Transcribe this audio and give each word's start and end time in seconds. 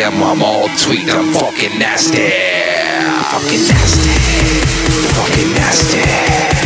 DM, 0.00 0.16
I'm 0.22 0.42
all 0.42 0.66
tweet, 0.78 1.10
I'm 1.10 1.30
fucking 1.34 1.78
nasty. 1.78 2.30
Fucking 3.32 3.68
nasty. 3.68 4.14
Fucking 5.12 5.52
nasty. 5.52 6.00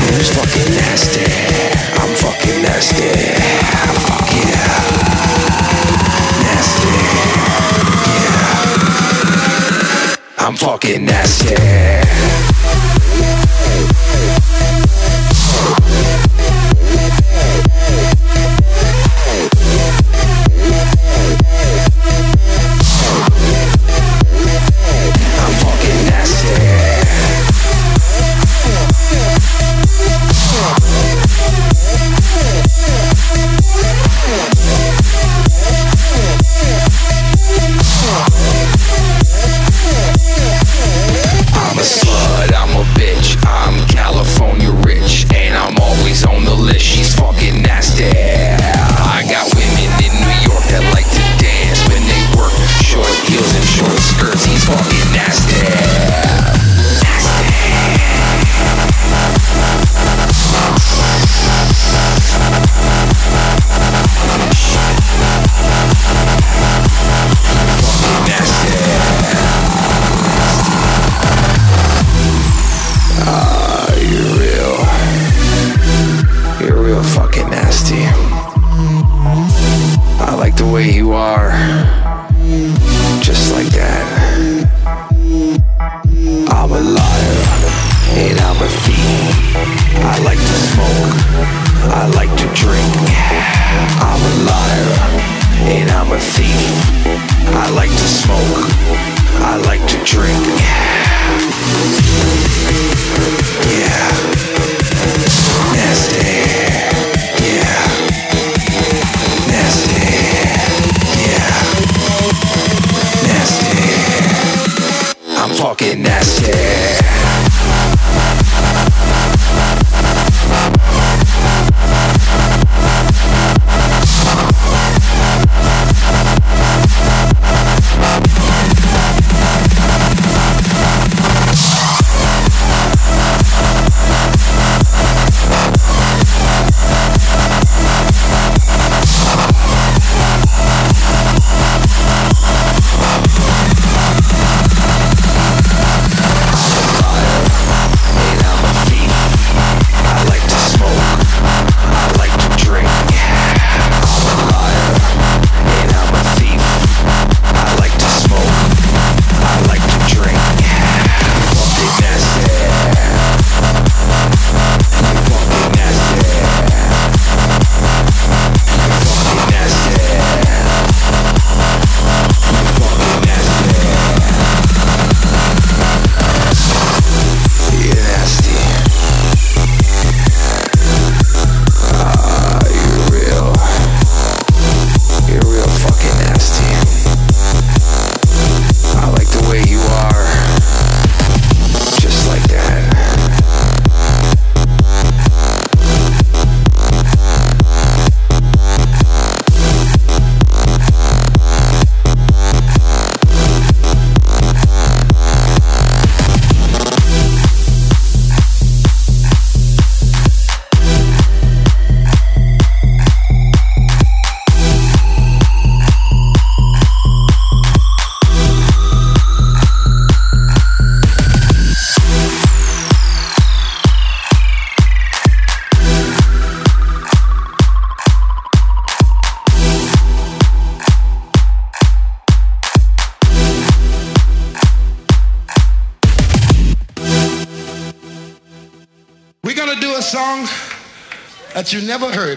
Who's 0.06 0.30
fucking 0.36 0.70
nasty? 0.78 1.24
I'm 1.98 2.14
fucking 2.14 2.62
nasty. 2.62 3.10
Fuck 4.06 4.30
yeah. 4.30 4.86
Nasty. 6.46 6.94
Yeah. 8.22 8.54
I'm 10.46 10.54
fucking 10.54 11.02
nasty. 11.04 11.13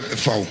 fal. 0.00 0.46